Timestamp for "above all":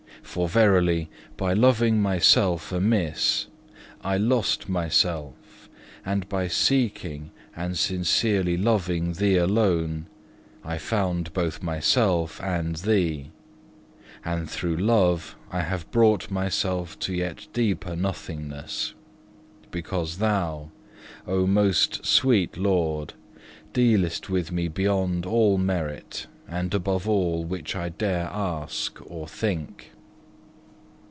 26.73-27.43